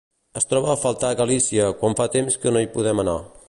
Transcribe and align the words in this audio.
Es 0.39 0.47
troba 0.53 0.71
a 0.73 0.77
faltar 0.83 1.11
Galícia 1.19 1.69
quan 1.83 1.97
fa 2.01 2.09
temps 2.17 2.39
que 2.47 2.55
no 2.57 2.65
hi 2.65 2.73
podem 2.79 3.05
anar. 3.05 3.19